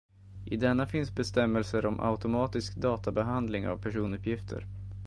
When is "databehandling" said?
2.75-3.67